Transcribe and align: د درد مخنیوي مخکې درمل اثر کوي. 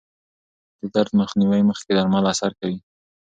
د 0.79 0.81
درد 0.93 1.11
مخنیوي 1.21 1.61
مخکې 1.69 1.91
درمل 1.93 2.25
اثر 2.33 2.51
کوي. 2.59 2.79